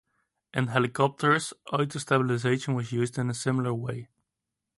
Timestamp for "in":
0.51-0.65, 3.19-3.29